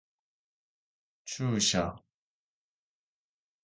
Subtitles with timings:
[1.25, 1.95] 注射